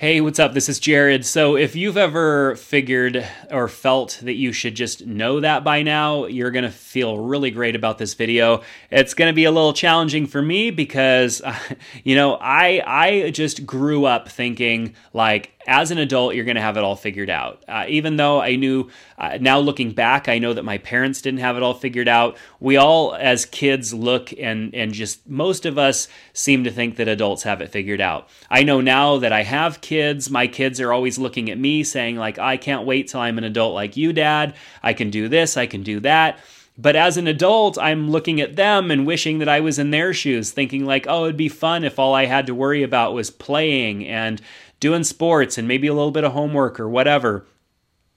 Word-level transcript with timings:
Hey, 0.00 0.20
what's 0.20 0.38
up? 0.38 0.54
This 0.54 0.68
is 0.68 0.78
Jerad. 0.78 1.24
So, 1.24 1.56
if 1.56 1.74
you've 1.74 1.96
ever 1.96 2.54
figured 2.54 3.28
or 3.50 3.66
felt 3.66 4.20
that 4.22 4.34
you 4.34 4.52
should 4.52 4.76
just 4.76 5.04
know 5.04 5.40
that 5.40 5.64
by 5.64 5.82
now, 5.82 6.26
you're 6.26 6.52
going 6.52 6.62
to 6.62 6.70
feel 6.70 7.18
really 7.18 7.50
great 7.50 7.74
about 7.74 7.98
this 7.98 8.14
video. 8.14 8.62
It's 8.92 9.12
going 9.12 9.28
to 9.28 9.34
be 9.34 9.42
a 9.42 9.50
little 9.50 9.72
challenging 9.72 10.28
for 10.28 10.40
me 10.40 10.70
because, 10.70 11.42
you 12.04 12.14
know, 12.14 12.34
I 12.34 12.80
I 12.86 13.30
just 13.30 13.66
grew 13.66 14.04
up 14.04 14.28
thinking 14.28 14.94
like 15.12 15.50
as 15.68 15.90
an 15.90 15.98
adult, 15.98 16.34
you're 16.34 16.46
going 16.46 16.56
to 16.56 16.62
have 16.62 16.78
it 16.78 16.82
all 16.82 16.96
figured 16.96 17.28
out. 17.28 17.62
Uh, 17.68 17.84
even 17.88 18.16
though 18.16 18.40
I 18.40 18.56
knew, 18.56 18.88
uh, 19.18 19.36
now 19.38 19.58
looking 19.58 19.92
back, 19.92 20.26
I 20.26 20.38
know 20.38 20.54
that 20.54 20.64
my 20.64 20.78
parents 20.78 21.20
didn't 21.20 21.40
have 21.40 21.58
it 21.58 21.62
all 21.62 21.74
figured 21.74 22.08
out. 22.08 22.38
We 22.58 22.78
all, 22.78 23.14
as 23.14 23.44
kids, 23.44 23.92
look 23.92 24.32
and 24.32 24.74
and 24.74 24.92
just 24.92 25.28
most 25.28 25.66
of 25.66 25.76
us 25.76 26.08
seem 26.32 26.64
to 26.64 26.70
think 26.70 26.96
that 26.96 27.06
adults 27.06 27.42
have 27.42 27.60
it 27.60 27.70
figured 27.70 28.00
out. 28.00 28.28
I 28.50 28.62
know 28.62 28.80
now 28.80 29.18
that 29.18 29.32
I 29.32 29.42
have 29.42 29.82
kids, 29.82 30.30
my 30.30 30.46
kids 30.46 30.80
are 30.80 30.92
always 30.92 31.18
looking 31.18 31.50
at 31.50 31.58
me 31.58 31.84
saying 31.84 32.16
like, 32.16 32.38
I 32.38 32.56
can't 32.56 32.86
wait 32.86 33.08
till 33.08 33.20
I'm 33.20 33.36
an 33.36 33.44
adult 33.44 33.74
like 33.74 33.96
you, 33.96 34.14
Dad. 34.14 34.54
I 34.82 34.94
can 34.94 35.10
do 35.10 35.28
this, 35.28 35.58
I 35.58 35.66
can 35.66 35.82
do 35.82 36.00
that. 36.00 36.38
But 36.80 36.94
as 36.94 37.16
an 37.16 37.26
adult, 37.26 37.76
I'm 37.76 38.08
looking 38.08 38.40
at 38.40 38.54
them 38.54 38.92
and 38.92 39.04
wishing 39.04 39.40
that 39.40 39.48
I 39.48 39.58
was 39.58 39.80
in 39.80 39.90
their 39.90 40.14
shoes, 40.14 40.52
thinking 40.52 40.86
like, 40.86 41.06
oh, 41.08 41.24
it'd 41.24 41.36
be 41.36 41.48
fun 41.48 41.82
if 41.82 41.98
all 41.98 42.14
I 42.14 42.26
had 42.26 42.46
to 42.46 42.54
worry 42.54 42.84
about 42.84 43.14
was 43.14 43.32
playing 43.32 44.06
and 44.06 44.40
doing 44.80 45.04
sports 45.04 45.58
and 45.58 45.68
maybe 45.68 45.86
a 45.86 45.94
little 45.94 46.10
bit 46.10 46.24
of 46.24 46.32
homework 46.32 46.78
or 46.78 46.88
whatever. 46.88 47.46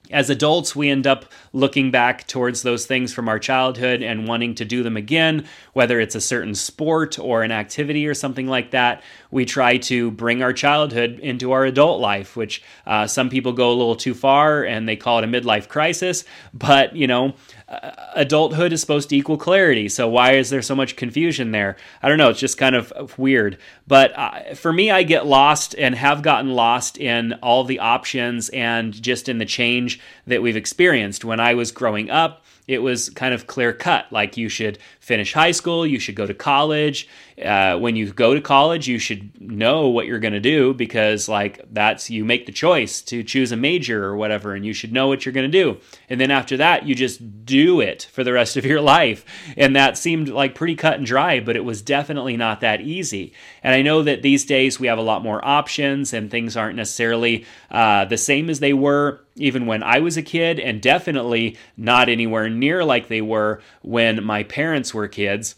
As 0.09 0.29
adults, 0.29 0.75
we 0.75 0.89
end 0.89 1.07
up 1.07 1.25
looking 1.53 1.89
back 1.89 2.27
towards 2.27 2.63
those 2.63 2.85
things 2.85 3.13
from 3.13 3.29
our 3.29 3.39
childhood 3.39 4.01
and 4.01 4.27
wanting 4.27 4.55
to 4.55 4.65
do 4.65 4.83
them 4.83 4.97
again, 4.97 5.47
whether 5.73 5.99
it's 5.99 6.15
a 6.15 6.21
certain 6.21 6.53
sport 6.53 7.17
or 7.17 7.43
an 7.43 7.51
activity 7.51 8.05
or 8.07 8.13
something 8.13 8.47
like 8.47 8.71
that. 8.71 9.01
We 9.31 9.45
try 9.45 9.77
to 9.77 10.11
bring 10.11 10.43
our 10.43 10.53
childhood 10.53 11.19
into 11.19 11.53
our 11.53 11.65
adult 11.65 11.99
life, 12.01 12.35
which 12.35 12.61
uh, 12.85 13.07
some 13.07 13.29
people 13.29 13.53
go 13.53 13.71
a 13.71 13.73
little 13.73 13.95
too 13.95 14.13
far 14.13 14.63
and 14.63 14.87
they 14.87 14.95
call 14.95 15.19
it 15.19 15.23
a 15.23 15.27
midlife 15.27 15.67
crisis. 15.69 16.25
But, 16.53 16.95
you 16.95 17.07
know, 17.07 17.33
uh, 17.67 17.91
adulthood 18.15 18.73
is 18.73 18.81
supposed 18.81 19.09
to 19.09 19.15
equal 19.15 19.37
clarity. 19.37 19.87
So 19.87 20.09
why 20.09 20.33
is 20.33 20.49
there 20.49 20.61
so 20.61 20.75
much 20.75 20.97
confusion 20.97 21.51
there? 21.51 21.77
I 22.03 22.09
don't 22.09 22.17
know. 22.17 22.29
It's 22.29 22.39
just 22.39 22.57
kind 22.57 22.75
of 22.75 23.17
weird. 23.17 23.57
But 23.87 24.17
uh, 24.17 24.55
for 24.55 24.73
me, 24.73 24.91
I 24.91 25.03
get 25.03 25.25
lost 25.25 25.73
and 25.77 25.95
have 25.95 26.21
gotten 26.21 26.51
lost 26.51 26.97
in 26.97 27.33
all 27.41 27.63
the 27.63 27.79
options 27.79 28.49
and 28.49 28.93
just 28.93 29.29
in 29.29 29.37
the 29.37 29.45
change 29.45 29.99
that 30.27 30.41
we've 30.41 30.57
experienced. 30.57 31.23
When 31.23 31.39
I 31.39 31.53
was 31.53 31.71
growing 31.71 32.09
up, 32.09 32.43
it 32.67 32.79
was 32.79 33.09
kind 33.09 33.33
of 33.33 33.47
clear 33.47 33.73
cut. 33.73 34.05
Like 34.11 34.37
you 34.37 34.49
should 34.49 34.77
finish 34.99 35.33
high 35.33 35.51
school, 35.51 35.85
you 35.85 35.99
should 35.99 36.15
go 36.15 36.25
to 36.25 36.33
college. 36.33 37.07
Uh, 37.41 37.77
when 37.77 37.95
you 37.95 38.11
go 38.11 38.33
to 38.33 38.41
college, 38.41 38.87
you 38.87 38.99
should 38.99 39.39
know 39.41 39.87
what 39.87 40.05
you're 40.05 40.19
going 40.19 40.33
to 40.33 40.39
do 40.39 40.73
because, 40.73 41.27
like, 41.27 41.61
that's 41.71 42.09
you 42.09 42.23
make 42.23 42.45
the 42.45 42.51
choice 42.51 43.01
to 43.01 43.23
choose 43.23 43.51
a 43.51 43.57
major 43.57 44.05
or 44.05 44.15
whatever, 44.15 44.53
and 44.53 44.65
you 44.65 44.73
should 44.73 44.91
know 44.91 45.07
what 45.07 45.25
you're 45.25 45.33
going 45.33 45.49
to 45.49 45.63
do. 45.63 45.79
And 46.09 46.19
then 46.19 46.31
after 46.31 46.57
that, 46.57 46.85
you 46.85 46.95
just 46.95 47.45
do 47.45 47.81
it 47.81 48.07
for 48.11 48.23
the 48.23 48.33
rest 48.33 48.57
of 48.57 48.65
your 48.65 48.81
life. 48.97 49.25
And 49.57 49.75
that 49.75 49.97
seemed 49.97 50.29
like 50.29 50.55
pretty 50.55 50.75
cut 50.75 50.95
and 50.95 51.05
dry, 51.05 51.39
but 51.39 51.55
it 51.55 51.65
was 51.65 51.81
definitely 51.81 52.37
not 52.37 52.61
that 52.61 52.81
easy. 52.81 53.33
And 53.63 53.73
I 53.73 53.81
know 53.81 54.03
that 54.03 54.21
these 54.21 54.45
days 54.45 54.79
we 54.79 54.87
have 54.87 54.99
a 54.99 55.03
lot 55.03 55.23
more 55.23 55.43
options 55.45 56.13
and 56.13 56.29
things 56.29 56.55
aren't 56.57 56.75
necessarily 56.75 57.45
uh, 57.69 58.05
the 58.05 58.17
same 58.17 58.49
as 58.49 58.59
they 58.59 58.73
were 58.73 59.21
even 59.35 59.65
when 59.65 59.81
I 59.81 59.99
was 59.99 60.17
a 60.17 60.21
kid, 60.21 60.59
and 60.59 60.81
definitely 60.81 61.57
not 61.77 62.09
anywhere 62.09 62.49
near 62.49 62.83
like 62.83 63.07
they 63.07 63.21
were 63.21 63.61
when 63.81 64.23
my 64.23 64.43
parents 64.43 64.93
were 64.93 65.07
kids 65.07 65.55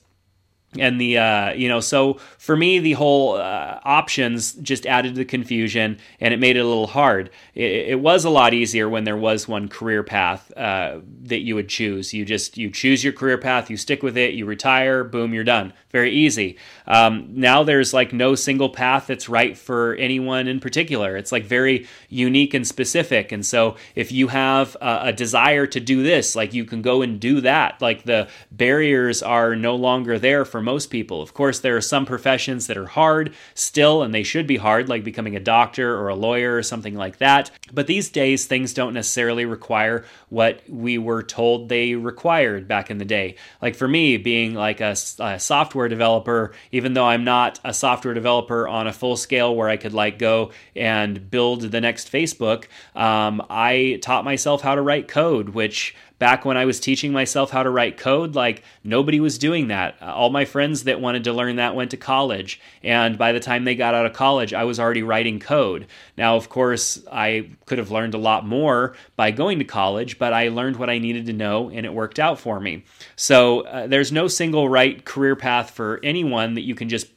and 0.80 1.00
the 1.00 1.18
uh, 1.18 1.54
you 1.54 1.68
know 1.68 1.80
so 1.80 2.16
for 2.38 2.56
me 2.56 2.80
the 2.80 2.94
whole 2.94 3.36
uh, 3.36 3.80
options 3.84 4.54
just 4.54 4.86
added 4.86 5.16
to 5.16 5.20
the 5.20 5.26
confusion 5.26 5.98
and 6.20 6.34
it 6.34 6.40
made 6.40 6.58
it 6.58 6.62
a 6.62 6.68
little 6.68 6.88
hard. 6.88 7.30
It, 7.56 7.90
it 7.90 8.00
was 8.00 8.26
a 8.26 8.30
lot 8.30 8.54
easier 8.54 8.90
when 8.90 9.04
there 9.04 9.18
was 9.18 9.48
one 9.48 9.68
career 9.68 10.04
path 10.04 10.52
uh, 10.58 11.00
that 11.24 11.40
you 11.40 11.56
would 11.56 11.70
choose. 11.70 12.14
You 12.14 12.26
just 12.26 12.58
you 12.58 12.70
choose 12.70 13.04
your 13.04 13.14
career 13.14 13.38
path 13.38 13.70
you 13.70 13.78
stick 13.78 14.04
with 14.04 14.18
it 14.18 14.34
you 14.34 14.46
retire 14.46 15.04
boom 15.04 15.34
you're 15.34 15.44
done. 15.44 15.74
Very 15.92 16.12
easy. 16.12 16.58
Um, 16.88 17.30
now 17.30 17.64
there's 17.64 17.94
like 17.94 18.14
no 18.14 18.36
single 18.36 18.70
path 18.70 19.08
that's 19.08 19.30
right 19.30 19.58
for 19.58 19.96
anyone 19.96 20.48
in 20.48 20.60
particular. 20.60 21.16
It's 21.16 21.32
like 21.32 21.46
very 21.46 21.88
unique 22.10 22.54
and 22.54 22.66
specific. 22.66 23.32
And 23.32 23.46
so 23.46 23.76
if 23.96 24.12
you 24.12 24.28
have 24.30 24.76
a, 24.82 25.00
a 25.04 25.14
desire 25.14 25.68
to 25.68 25.80
do 25.80 26.04
this 26.04 26.36
like 26.36 26.54
you 26.54 26.66
can 26.66 26.82
go 26.82 27.02
and 27.02 27.20
do 27.20 27.42
that. 27.42 27.82
Like 27.82 28.04
the 28.04 28.28
barriers 28.52 29.22
are 29.22 29.56
no 29.56 29.76
longer 29.76 30.18
there 30.20 30.46
for 30.46 30.62
most 30.64 30.88
people. 30.88 31.22
Of 31.22 31.34
course, 31.34 31.60
there 31.60 31.78
are 31.78 31.82
some 31.82 32.06
professions 32.06 32.68
that 32.68 32.78
are 32.78 32.88
hard 32.88 33.36
still, 33.54 34.02
and 34.02 34.14
they 34.14 34.24
should 34.24 34.48
be 34.48 34.58
hard, 34.58 34.90
like 34.90 35.04
becoming 35.04 35.36
a 35.36 35.40
doctor 35.40 35.96
or 35.96 36.08
a 36.08 36.16
lawyer 36.16 36.56
or 36.56 36.64
something 36.64 36.96
like 36.96 37.18
that. 37.18 37.52
But 37.72 37.88
these 37.88 38.10
days, 38.10 38.46
things 38.46 38.74
don't 38.74 38.94
necessarily 38.94 39.46
require 39.46 40.06
what 40.30 40.62
we 40.68 40.98
were 40.98 41.24
told 41.24 41.70
they 41.70 41.96
required 41.96 42.68
back 42.68 42.90
in 42.90 42.98
the 42.98 43.06
day. 43.06 43.36
Like 43.62 43.76
for 43.76 43.88
me, 43.88 44.18
being 44.18 44.54
like 44.54 44.82
a, 44.82 44.96
a 45.20 45.40
software 45.40 45.88
developer, 45.88 46.54
even 46.72 46.94
though 46.94 47.06
I'm 47.06 47.24
not 47.24 47.60
a 47.64 47.74
software 47.74 48.14
developer 48.14 48.68
on 48.68 48.88
a 48.88 48.94
full 48.94 49.18
scale 49.18 49.56
where 49.56 49.70
I 49.70 49.78
could 49.78 49.94
like 49.94 50.18
go 50.18 50.52
and 50.76 51.30
build 51.30 51.62
the 51.62 51.82
next 51.82 52.12
Facebook, 52.12 52.66
um, 52.96 53.46
I 53.50 54.00
taught 54.02 54.26
myself 54.26 54.62
how 54.62 54.76
to 54.76 54.82
write 54.82 55.08
code, 55.08 55.50
which 55.50 55.96
back 56.20 56.46
when 56.46 56.58
I 56.58 56.66
was 56.66 56.80
teaching 56.80 57.12
myself 57.12 57.52
how 57.52 57.64
to 57.64 57.70
write 57.70 57.98
code, 57.98 58.36
like 58.36 58.64
nobody 58.84 59.20
was 59.20 59.38
doing 59.38 59.68
that. 59.68 60.02
All 60.02 60.30
my 60.30 60.46
friends 60.46 60.86
that 60.86 61.02
wanted 61.02 61.24
to 61.26 61.34
learn 61.34 61.58
that 61.58 61.76
went 61.76 61.92
to 61.92 61.98
college. 61.98 62.60
And 62.84 63.18
by 63.18 63.32
the 63.32 63.40
time 63.40 63.66
they 63.66 63.76
got 63.76 63.94
out 63.94 64.06
of 64.06 64.14
college, 64.14 64.54
I 64.54 64.64
was 64.64 64.80
already 64.80 65.04
writing 65.04 65.40
code. 65.40 65.88
Now, 66.18 66.36
of 66.36 66.50
course, 66.50 67.04
I 67.12 67.50
could 67.66 67.78
have 67.78 67.92
learned 67.92 68.14
a 68.14 68.20
lot 68.20 68.46
more 68.46 68.96
by 69.16 69.32
going 69.32 69.60
to 69.60 69.66
college, 69.66 70.18
but 70.18 70.34
I 70.34 70.50
learned 70.50 70.78
what 70.78 70.90
I 70.90 70.98
needed 70.98 71.26
to 71.28 71.34
know 71.34 71.70
and 71.70 71.86
it 71.86 71.94
worked 71.94 72.20
out 72.20 72.40
for 72.40 72.60
me. 72.60 72.86
So 73.16 73.62
uh, 73.62 73.88
there's 73.88 74.12
no 74.12 74.28
single 74.28 74.70
right 74.70 75.04
career 75.04 75.36
path 75.36 75.72
for 75.72 76.00
anyone 76.04 76.54
that 76.54 76.62
you 76.62 76.76
can 76.76 76.90
just 76.90 77.08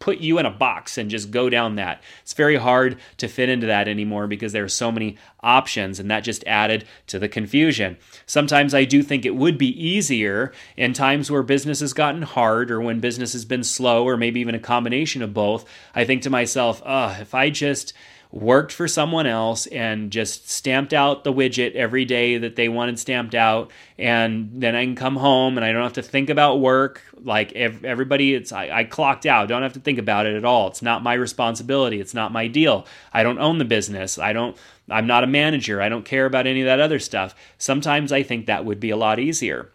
put 0.00 0.18
you 0.18 0.38
in 0.38 0.46
a 0.46 0.50
box 0.50 0.98
and 0.98 1.10
just 1.10 1.30
go 1.30 1.48
down 1.48 1.76
that. 1.76 2.02
It's 2.22 2.32
very 2.32 2.56
hard 2.56 2.98
to 3.18 3.28
fit 3.28 3.48
into 3.48 3.66
that 3.68 3.86
anymore 3.86 4.26
because 4.26 4.52
there 4.52 4.64
are 4.64 4.68
so 4.68 4.90
many 4.90 5.16
options 5.42 6.00
and 6.00 6.10
that 6.10 6.24
just 6.24 6.42
added 6.46 6.86
to 7.06 7.18
the 7.18 7.28
confusion. 7.28 7.98
Sometimes 8.26 8.74
I 8.74 8.84
do 8.84 9.02
think 9.02 9.24
it 9.24 9.36
would 9.36 9.58
be 9.58 9.68
easier 9.68 10.52
in 10.76 10.94
times 10.94 11.30
where 11.30 11.42
business 11.42 11.80
has 11.80 11.92
gotten 11.92 12.22
hard 12.22 12.70
or 12.70 12.80
when 12.80 12.98
business 12.98 13.34
has 13.34 13.44
been 13.44 13.62
slow 13.62 14.04
or 14.04 14.16
maybe 14.16 14.40
even 14.40 14.54
a 14.54 14.58
combination 14.58 15.22
of 15.22 15.34
both. 15.34 15.66
I 15.94 16.04
think 16.04 16.22
to 16.22 16.30
myself, 16.30 16.82
"Oh, 16.84 17.16
if 17.20 17.34
I 17.34 17.50
just 17.50 17.92
worked 18.32 18.72
for 18.72 18.86
someone 18.86 19.26
else 19.26 19.66
and 19.66 20.12
just 20.12 20.48
stamped 20.48 20.92
out 20.92 21.24
the 21.24 21.32
widget 21.32 21.74
every 21.74 22.04
day 22.04 22.38
that 22.38 22.54
they 22.54 22.68
wanted 22.68 22.98
stamped 22.98 23.34
out. 23.34 23.70
And 23.98 24.50
then 24.54 24.74
i 24.76 24.84
can 24.84 24.94
come 24.94 25.16
home 25.16 25.58
and 25.58 25.64
i 25.64 25.72
don't 25.72 25.82
have 25.82 25.94
to 25.94 26.02
think 26.02 26.30
about 26.30 26.60
work. 26.60 27.02
Like 27.22 27.52
everybody 27.52 28.34
it's 28.34 28.52
I, 28.52 28.70
I, 28.70 28.84
clocked 28.84 29.26
out. 29.26 29.48
Don't 29.48 29.62
have 29.62 29.74
to 29.74 29.80
think 29.80 29.98
about 29.98 30.26
it 30.26 30.36
at 30.36 30.44
all. 30.44 30.68
It's 30.68 30.80
not 30.80 31.02
my 31.02 31.14
responsibility. 31.14 32.00
It's 32.00 32.14
not 32.14 32.32
my 32.32 32.46
deal. 32.46 32.86
I 33.12 33.22
don't 33.22 33.38
own 33.38 33.58
the 33.58 33.64
business. 33.64 34.18
I 34.18 34.32
don't 34.32 34.56
i'm 34.88 35.06
not 35.06 35.24
a 35.24 35.28
manager. 35.28 35.82
I 35.82 35.88
don't 35.88 36.04
care 36.04 36.26
about 36.26 36.46
any 36.46 36.60
of 36.62 36.66
that 36.66 36.80
other 36.80 36.98
stuff. 36.98 37.34
Sometimes 37.58 38.12
i 38.12 38.22
think 38.22 38.46
that 38.46 38.64
would 38.64 38.80
be 38.80 38.90
a 38.90 38.96
lot 38.96 39.18
easier 39.18 39.70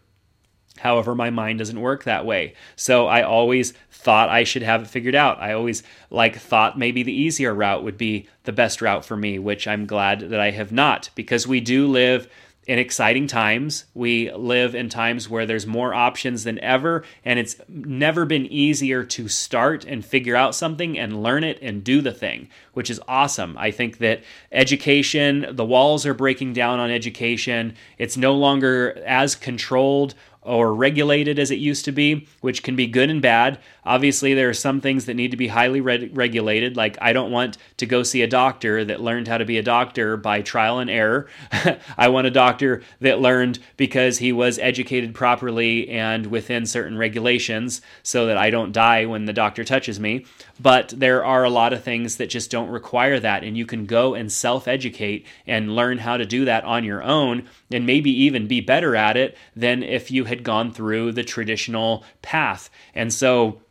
However, 0.78 1.16
my 1.16 1.30
mind 1.30 1.60
doesn't 1.60 1.80
work 1.80 2.04
that 2.04 2.26
way. 2.26 2.54
So 2.76 3.08
I 3.08 3.24
always 3.24 3.74
thought 3.92 4.30
I 4.30 4.44
should 4.44 4.64
have 4.64 4.84
it 4.84 4.88
figured 4.88 5.16
out. 5.16 5.40
I 5.40 5.54
always 5.54 5.84
like 6.10 6.38
thought 6.38 6.78
maybe 6.78 7.02
the 7.04 7.14
easier 7.14 7.54
route 7.54 7.84
would 7.84 7.98
be 7.98 8.28
the 8.44 8.52
best 8.52 8.82
route 8.82 9.06
for 9.06 9.16
me, 9.16 9.40
which 9.40 9.68
I'm 9.68 9.86
glad 9.86 10.20
that 10.30 10.40
I 10.40 10.52
have 10.52 10.72
not 10.72 11.10
because 11.16 11.48
we 11.48 11.60
do 11.60 11.88
live 11.88 12.28
in 12.68 12.80
exciting 12.80 13.28
times. 13.28 13.86
We 13.94 14.32
live 14.32 14.74
in 14.74 14.90
times 14.90 15.30
where 15.30 15.46
there's 15.46 15.68
more 15.68 15.94
options 15.94 16.44
than 16.44 16.60
ever, 16.60 17.04
and 17.24 17.38
it's 17.38 17.58
never 17.68 18.26
been 18.26 18.48
easier 18.48 19.04
to 19.04 19.28
start 19.28 19.86
and 19.86 20.04
figure 20.04 20.36
out 20.36 20.56
something 20.56 20.98
and 20.98 21.22
learn 21.22 21.44
it 21.44 21.60
and 21.62 21.84
do 21.84 22.02
the 22.02 22.12
thing, 22.12 22.50
which 22.74 22.90
is 22.90 23.00
awesome. 23.08 23.56
I 23.58 23.72
think 23.72 24.00
that 24.00 24.24
education, 24.52 25.46
the 25.52 25.66
walls 25.66 26.06
are 26.06 26.16
breaking 26.16 26.54
down 26.54 26.80
on 26.80 26.90
education. 26.90 27.76
It's 27.98 28.18
no 28.18 28.34
longer 28.34 29.02
as 29.06 29.36
controlled 29.36 30.16
or 30.46 30.74
regulated 30.74 31.40
as 31.40 31.52
it 31.52 31.60
used 31.60 31.86
to 31.86 31.92
be, 31.92 32.28
which 32.42 32.64
can 32.64 32.76
be 32.76 32.88
good 32.88 33.10
and 33.10 33.22
bad. 33.22 33.60
Obviously, 33.84 34.34
there 34.34 34.50
are 34.50 34.54
some 34.54 34.80
things 34.80 35.06
that 35.06 35.16
need 35.16 35.32
to 35.32 35.38
be 35.38 35.48
highly 35.48 35.82
re- 35.82 36.10
regulated. 36.14 36.78
Like, 36.78 36.98
I 37.02 37.14
don't 37.14 37.32
want 37.32 37.58
to 37.78 37.86
go 37.86 38.04
see 38.04 38.22
a 38.22 38.28
doctor 38.28 38.86
that 38.86 39.02
learned 39.02 39.28
how 39.28 39.38
to 39.38 39.46
be 39.46 39.58
a 39.58 39.64
doctor 39.64 40.18
by 40.18 40.42
trial 40.42 40.80
and 40.80 40.90
error. 40.90 41.28
I 41.98 42.08
want 42.10 42.28
a 42.28 42.32
doctor 42.32 42.84
that 43.02 43.20
learned 43.20 43.60
because 43.78 44.20
he 44.20 44.32
was 44.32 44.60
educated 44.60 45.14
properly 45.16 45.90
and 45.90 46.28
within 46.28 46.66
certain 46.66 46.98
regulations 46.98 47.82
so 48.04 48.28
that 48.28 48.38
I 48.38 48.50
don't 48.50 48.72
die 48.72 49.06
when 49.06 49.26
the 49.26 49.34
doctor 49.34 49.64
touches 49.64 50.00
me. 50.00 50.26
But 50.60 50.94
there 50.96 51.26
are 51.26 51.44
a 51.44 51.50
lot 51.50 51.74
of 51.74 51.84
things 51.84 52.18
that 52.18 52.30
just 52.30 52.52
don't 52.52 52.70
require 52.70 53.20
that, 53.20 53.44
and 53.44 53.58
you 53.58 53.66
can 53.66 53.86
go 53.86 54.14
and 54.14 54.32
self 54.32 54.68
educate 54.68 55.26
and 55.46 55.76
learn 55.76 55.98
how 55.98 56.18
to 56.18 56.26
do 56.26 56.46
that 56.46 56.64
on 56.64 56.84
your 56.84 57.04
own 57.04 57.48
and 57.72 57.86
maybe 57.86 58.12
even 58.12 58.48
be 58.48 58.62
better 58.62 58.96
at 58.96 59.18
it 59.18 59.38
than 59.56 59.84
if 59.84 60.12
you 60.12 60.26
had 60.26 60.35
gone 60.44 60.72
through 60.72 61.12
the 61.14 61.24
traditional 61.24 62.04
path. 62.22 62.70
And 62.94 63.14
so, 63.14 63.62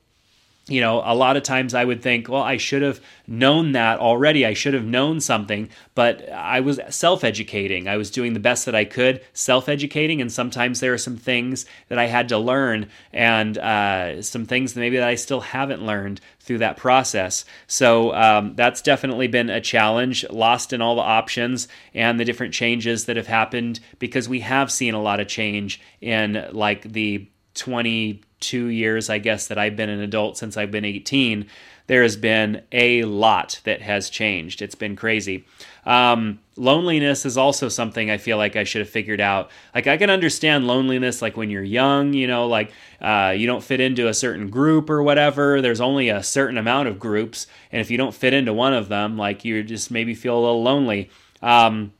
you 0.66 0.80
know, 0.80 1.02
a 1.04 1.14
lot 1.14 1.36
of 1.36 1.42
times 1.42 1.74
I 1.74 1.84
would 1.84 2.00
think, 2.00 2.26
well, 2.26 2.42
I 2.42 2.56
should 2.56 2.80
have 2.80 2.98
known 3.26 3.72
that 3.72 3.98
already. 3.98 4.46
I 4.46 4.54
should 4.54 4.72
have 4.72 4.86
known 4.86 5.20
something, 5.20 5.68
but 5.94 6.26
I 6.30 6.60
was 6.60 6.80
self 6.88 7.22
educating. 7.22 7.86
I 7.86 7.98
was 7.98 8.10
doing 8.10 8.32
the 8.32 8.40
best 8.40 8.64
that 8.64 8.74
I 8.74 8.86
could, 8.86 9.20
self 9.34 9.68
educating. 9.68 10.22
And 10.22 10.32
sometimes 10.32 10.80
there 10.80 10.94
are 10.94 10.98
some 10.98 11.18
things 11.18 11.66
that 11.88 11.98
I 11.98 12.06
had 12.06 12.30
to 12.30 12.38
learn 12.38 12.88
and 13.12 13.58
uh, 13.58 14.22
some 14.22 14.46
things 14.46 14.74
maybe 14.74 14.96
that 14.96 15.08
I 15.08 15.16
still 15.16 15.40
haven't 15.40 15.84
learned 15.84 16.22
through 16.40 16.58
that 16.58 16.78
process. 16.78 17.44
So 17.66 18.14
um, 18.14 18.54
that's 18.54 18.80
definitely 18.80 19.28
been 19.28 19.50
a 19.50 19.60
challenge, 19.60 20.24
lost 20.30 20.72
in 20.72 20.80
all 20.80 20.96
the 20.96 21.02
options 21.02 21.68
and 21.92 22.18
the 22.18 22.24
different 22.24 22.54
changes 22.54 23.04
that 23.04 23.16
have 23.16 23.26
happened 23.26 23.80
because 23.98 24.30
we 24.30 24.40
have 24.40 24.72
seen 24.72 24.94
a 24.94 25.02
lot 25.02 25.20
of 25.20 25.28
change 25.28 25.80
in 26.00 26.48
like 26.52 26.90
the 26.90 27.28
22 27.54 28.66
years, 28.66 29.08
I 29.08 29.18
guess, 29.18 29.46
that 29.46 29.58
I've 29.58 29.76
been 29.76 29.88
an 29.88 30.00
adult 30.00 30.36
since 30.36 30.56
I've 30.56 30.70
been 30.70 30.84
18, 30.84 31.46
there 31.86 32.02
has 32.02 32.16
been 32.16 32.62
a 32.72 33.02
lot 33.04 33.60
that 33.64 33.82
has 33.82 34.08
changed. 34.08 34.62
It's 34.62 34.74
been 34.74 34.96
crazy. 34.96 35.44
Um, 35.84 36.40
loneliness 36.56 37.26
is 37.26 37.36
also 37.36 37.68
something 37.68 38.10
I 38.10 38.16
feel 38.16 38.38
like 38.38 38.56
I 38.56 38.64
should 38.64 38.80
have 38.80 38.88
figured 38.88 39.20
out. 39.20 39.50
Like, 39.74 39.86
I 39.86 39.98
can 39.98 40.08
understand 40.08 40.66
loneliness, 40.66 41.20
like 41.20 41.36
when 41.36 41.50
you're 41.50 41.62
young, 41.62 42.14
you 42.14 42.26
know, 42.26 42.46
like 42.46 42.72
uh, 43.02 43.34
you 43.36 43.46
don't 43.46 43.62
fit 43.62 43.80
into 43.80 44.08
a 44.08 44.14
certain 44.14 44.48
group 44.48 44.88
or 44.88 45.02
whatever. 45.02 45.60
There's 45.60 45.80
only 45.80 46.08
a 46.08 46.22
certain 46.22 46.56
amount 46.56 46.88
of 46.88 46.98
groups. 46.98 47.46
And 47.70 47.82
if 47.82 47.90
you 47.90 47.98
don't 47.98 48.14
fit 48.14 48.32
into 48.32 48.54
one 48.54 48.72
of 48.72 48.88
them, 48.88 49.18
like 49.18 49.44
you 49.44 49.62
just 49.62 49.90
maybe 49.90 50.14
feel 50.14 50.38
a 50.38 50.40
little 50.40 50.62
lonely. 50.62 51.10
Um, 51.42 51.92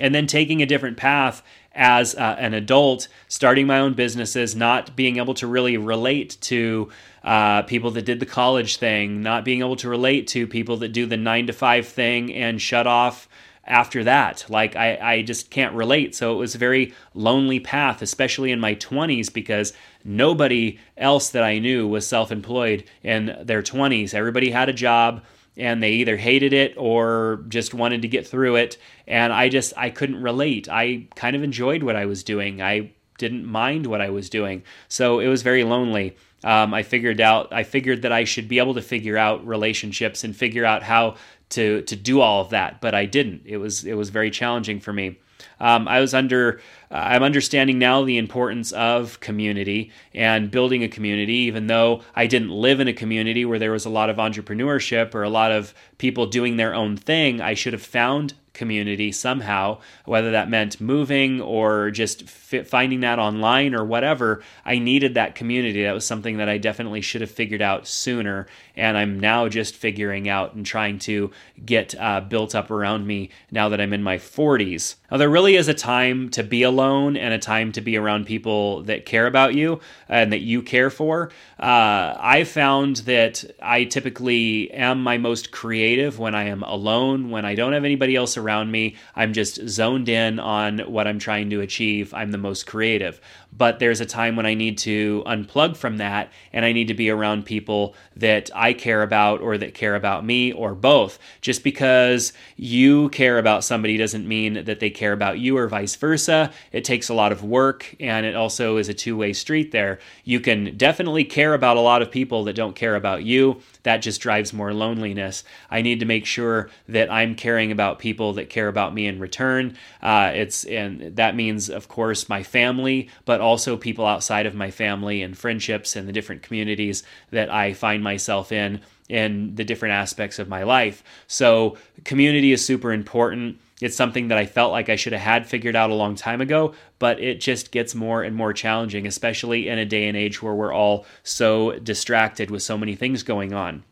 and 0.00 0.14
then 0.14 0.26
taking 0.26 0.62
a 0.62 0.66
different 0.66 0.96
path 0.96 1.42
as 1.74 2.14
uh, 2.14 2.36
an 2.38 2.54
adult, 2.54 3.08
starting 3.28 3.66
my 3.66 3.78
own 3.78 3.94
businesses, 3.94 4.54
not 4.54 4.94
being 4.94 5.16
able 5.16 5.34
to 5.34 5.46
really 5.46 5.76
relate 5.76 6.36
to 6.42 6.90
uh, 7.24 7.62
people 7.62 7.90
that 7.92 8.04
did 8.04 8.20
the 8.20 8.26
college 8.26 8.76
thing, 8.76 9.22
not 9.22 9.44
being 9.44 9.60
able 9.60 9.76
to 9.76 9.88
relate 9.88 10.26
to 10.28 10.46
people 10.46 10.76
that 10.78 10.88
do 10.88 11.06
the 11.06 11.16
nine 11.16 11.46
to 11.46 11.52
five 11.52 11.86
thing 11.86 12.32
and 12.32 12.60
shut 12.60 12.86
off 12.86 13.28
after 13.64 14.02
that. 14.04 14.44
Like, 14.48 14.74
I, 14.74 14.98
I 15.00 15.22
just 15.22 15.50
can't 15.50 15.74
relate. 15.74 16.14
So 16.14 16.32
it 16.32 16.36
was 16.36 16.54
a 16.54 16.58
very 16.58 16.92
lonely 17.14 17.60
path, 17.60 18.02
especially 18.02 18.50
in 18.50 18.60
my 18.60 18.74
20s, 18.74 19.32
because 19.32 19.72
nobody 20.04 20.78
else 20.96 21.30
that 21.30 21.44
I 21.44 21.58
knew 21.58 21.86
was 21.86 22.06
self 22.06 22.32
employed 22.32 22.84
in 23.02 23.36
their 23.42 23.62
20s. 23.62 24.14
Everybody 24.14 24.50
had 24.50 24.68
a 24.68 24.74
job 24.74 25.22
and 25.56 25.82
they 25.82 25.92
either 25.92 26.16
hated 26.16 26.52
it 26.52 26.74
or 26.76 27.44
just 27.48 27.74
wanted 27.74 28.02
to 28.02 28.08
get 28.08 28.26
through 28.26 28.56
it. 28.56 28.78
And 29.06 29.32
i 29.32 29.48
just 29.48 29.72
i 29.76 29.90
couldn't 29.90 30.22
relate. 30.22 30.68
I 30.68 31.06
kind 31.14 31.36
of 31.36 31.42
enjoyed 31.42 31.82
what 31.82 31.96
i 31.96 32.06
was 32.06 32.22
doing. 32.22 32.62
I 32.62 32.92
didn't 33.18 33.46
mind 33.46 33.86
what 33.86 34.00
i 34.00 34.10
was 34.10 34.30
doing. 34.30 34.62
So 34.88 35.20
it 35.20 35.28
was 35.28 35.42
very 35.42 35.64
lonely. 35.64 36.16
Um, 36.44 36.74
i 36.74 36.82
figured 36.82 37.20
out 37.20 37.52
i 37.52 37.62
figured 37.62 38.02
that 38.02 38.12
i 38.12 38.24
should 38.24 38.48
be 38.48 38.58
able 38.58 38.74
to 38.74 38.82
figure 38.82 39.16
out 39.16 39.46
relationships 39.46 40.24
and 40.24 40.34
figure 40.34 40.64
out 40.64 40.82
how 40.82 41.16
to 41.50 41.82
to 41.82 41.94
do 41.94 42.20
all 42.20 42.40
of 42.40 42.50
that 42.50 42.80
but 42.80 42.94
i 42.94 43.06
didn't. 43.06 43.42
It 43.44 43.58
was 43.58 43.84
it 43.84 43.94
was 43.94 44.10
very 44.10 44.30
challenging 44.30 44.80
for 44.80 44.92
me 44.92 45.18
um, 45.60 45.88
I 45.88 46.00
was 46.00 46.14
under, 46.14 46.60
uh, 46.90 46.94
I'm 46.94 47.22
understanding 47.22 47.78
now 47.78 48.02
the 48.04 48.18
importance 48.18 48.72
of 48.72 49.20
community 49.20 49.90
and 50.14 50.50
building 50.50 50.82
a 50.82 50.88
community, 50.88 51.34
even 51.34 51.66
though 51.66 52.02
I 52.14 52.26
didn't 52.26 52.50
live 52.50 52.80
in 52.80 52.88
a 52.88 52.92
community 52.92 53.44
where 53.44 53.58
there 53.58 53.72
was 53.72 53.84
a 53.84 53.90
lot 53.90 54.10
of 54.10 54.16
entrepreneurship 54.16 55.14
or 55.14 55.22
a 55.22 55.30
lot 55.30 55.52
of 55.52 55.74
people 55.98 56.26
doing 56.26 56.56
their 56.56 56.74
own 56.74 56.96
thing. 56.96 57.40
I 57.40 57.54
should 57.54 57.72
have 57.72 57.82
found 57.82 58.34
community 58.54 59.10
somehow, 59.12 59.78
whether 60.04 60.30
that 60.32 60.48
meant 60.48 60.80
moving 60.80 61.40
or 61.40 61.90
just 61.90 62.28
finding 62.28 63.00
that 63.00 63.18
online 63.18 63.74
or 63.74 63.84
whatever. 63.84 64.42
I 64.64 64.78
needed 64.78 65.14
that 65.14 65.34
community. 65.34 65.82
That 65.82 65.94
was 65.94 66.06
something 66.06 66.36
that 66.36 66.48
I 66.48 66.58
definitely 66.58 67.00
should 67.00 67.22
have 67.22 67.30
figured 67.30 67.62
out 67.62 67.86
sooner. 67.86 68.46
And 68.76 68.96
I'm 68.96 69.18
now 69.18 69.48
just 69.48 69.74
figuring 69.74 70.28
out 70.28 70.54
and 70.54 70.66
trying 70.66 70.98
to 71.00 71.30
get 71.64 71.94
uh, 71.98 72.20
built 72.20 72.54
up 72.54 72.70
around 72.70 73.06
me 73.06 73.30
now 73.50 73.68
that 73.70 73.80
I'm 73.80 73.92
in 73.92 74.02
my 74.02 74.18
40s. 74.18 74.96
Now, 75.12 75.18
there 75.18 75.28
really 75.28 75.56
is 75.56 75.68
a 75.68 75.74
time 75.74 76.30
to 76.30 76.42
be 76.42 76.62
alone 76.62 77.18
and 77.18 77.34
a 77.34 77.38
time 77.38 77.70
to 77.72 77.82
be 77.82 77.98
around 77.98 78.24
people 78.24 78.82
that 78.84 79.04
care 79.04 79.26
about 79.26 79.54
you 79.54 79.80
and 80.08 80.32
that 80.32 80.40
you 80.40 80.62
care 80.62 80.88
for. 80.88 81.30
Uh, 81.60 82.16
I 82.18 82.44
found 82.44 82.96
that 82.96 83.44
I 83.60 83.84
typically 83.84 84.70
am 84.70 85.02
my 85.02 85.18
most 85.18 85.52
creative 85.52 86.18
when 86.18 86.34
I 86.34 86.44
am 86.44 86.62
alone, 86.62 87.28
when 87.28 87.44
I 87.44 87.54
don't 87.54 87.74
have 87.74 87.84
anybody 87.84 88.16
else 88.16 88.38
around 88.38 88.70
me. 88.70 88.96
I'm 89.14 89.34
just 89.34 89.68
zoned 89.68 90.08
in 90.08 90.38
on 90.38 90.78
what 90.78 91.06
I'm 91.06 91.18
trying 91.18 91.50
to 91.50 91.60
achieve. 91.60 92.14
I'm 92.14 92.30
the 92.30 92.38
most 92.38 92.66
creative. 92.66 93.20
But 93.56 93.78
there's 93.78 94.00
a 94.00 94.06
time 94.06 94.36
when 94.36 94.46
I 94.46 94.54
need 94.54 94.78
to 94.78 95.22
unplug 95.26 95.76
from 95.76 95.98
that 95.98 96.32
and 96.52 96.64
I 96.64 96.72
need 96.72 96.88
to 96.88 96.94
be 96.94 97.10
around 97.10 97.44
people 97.44 97.94
that 98.16 98.50
I 98.54 98.72
care 98.72 99.02
about 99.02 99.40
or 99.40 99.58
that 99.58 99.74
care 99.74 99.94
about 99.94 100.24
me 100.24 100.52
or 100.52 100.74
both. 100.74 101.18
Just 101.40 101.62
because 101.62 102.32
you 102.56 103.08
care 103.10 103.38
about 103.38 103.64
somebody 103.64 103.96
doesn't 103.96 104.26
mean 104.26 104.64
that 104.64 104.80
they 104.80 104.90
care 104.90 105.12
about 105.12 105.38
you 105.38 105.56
or 105.58 105.68
vice 105.68 105.96
versa. 105.96 106.50
It 106.72 106.84
takes 106.84 107.08
a 107.08 107.14
lot 107.14 107.32
of 107.32 107.44
work 107.44 107.94
and 108.00 108.24
it 108.24 108.34
also 108.34 108.78
is 108.78 108.88
a 108.88 108.94
two 108.94 109.16
way 109.16 109.32
street 109.32 109.72
there. 109.72 109.98
You 110.24 110.40
can 110.40 110.76
definitely 110.76 111.24
care 111.24 111.54
about 111.54 111.76
a 111.76 111.80
lot 111.80 112.02
of 112.02 112.10
people 112.10 112.44
that 112.44 112.54
don't 112.54 112.74
care 112.74 112.96
about 112.96 113.22
you 113.22 113.60
that 113.82 113.98
just 113.98 114.20
drives 114.20 114.52
more 114.52 114.72
loneliness. 114.72 115.44
I 115.70 115.82
need 115.82 116.00
to 116.00 116.06
make 116.06 116.26
sure 116.26 116.70
that 116.88 117.10
I'm 117.10 117.34
caring 117.34 117.72
about 117.72 117.98
people 117.98 118.34
that 118.34 118.48
care 118.48 118.68
about 118.68 118.94
me 118.94 119.06
in 119.06 119.18
return. 119.18 119.76
Uh, 120.02 120.30
it's 120.34 120.64
and 120.64 121.16
that 121.16 121.34
means, 121.34 121.68
of 121.68 121.88
course, 121.88 122.28
my 122.28 122.42
family, 122.42 123.08
but 123.24 123.40
also 123.42 123.76
people 123.76 124.06
outside 124.06 124.46
of 124.46 124.54
my 124.54 124.70
family 124.70 125.22
and 125.22 125.36
friendships 125.36 125.96
and 125.96 126.08
the 126.08 126.12
different 126.12 126.42
communities 126.42 127.02
that 127.30 127.50
I 127.50 127.74
find 127.74 128.02
myself 128.02 128.52
in 128.52 128.80
in 129.08 129.54
the 129.56 129.64
different 129.64 129.92
aspects 129.92 130.38
of 130.38 130.48
my 130.48 130.62
life. 130.62 131.04
So 131.26 131.76
community 132.04 132.52
is 132.52 132.64
super 132.64 132.92
important. 132.92 133.58
It's 133.82 133.96
something 133.96 134.28
that 134.28 134.38
I 134.38 134.46
felt 134.46 134.72
like 134.72 134.88
I 134.88 134.96
should 134.96 135.12
have 135.12 135.20
had 135.20 135.46
figured 135.46 135.76
out 135.76 135.90
a 135.90 135.94
long 135.94 136.14
time 136.14 136.40
ago, 136.40 136.72
but 136.98 137.20
it 137.20 137.40
just 137.40 137.72
gets 137.72 137.94
more 137.94 138.22
and 138.22 138.34
more 138.34 138.52
challenging, 138.52 139.06
especially 139.06 139.68
in 139.68 139.78
a 139.78 139.84
day 139.84 140.08
and 140.08 140.16
age 140.16 140.40
where 140.40 140.54
we're 140.54 140.72
all 140.72 141.04
so 141.24 141.78
distracted 141.80 142.50
with 142.50 142.62
so 142.62 142.78
many 142.78 142.94
things 142.94 143.22
going 143.22 143.52
on. 143.52 143.82